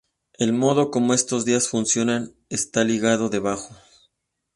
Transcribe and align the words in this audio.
El 0.33 0.51
modo 0.53 0.89
como 0.89 1.13
estos 1.13 1.45
días 1.45 1.67
funcionan 1.69 2.33
está 2.49 2.83
listado 2.83 3.29
debajo. 3.29 3.75